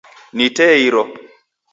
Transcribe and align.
Ni 0.37 0.47
tee 0.59 0.77
iro. 0.87 1.03